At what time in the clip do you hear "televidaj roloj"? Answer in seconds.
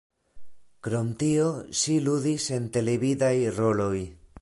2.79-3.97